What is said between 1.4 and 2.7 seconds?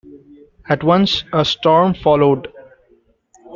storm followed.